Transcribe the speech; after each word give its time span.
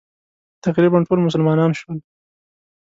تقریباً 0.65 0.97
ټول 1.07 1.19
مسلمانان 1.27 1.71
شول. 1.79 1.97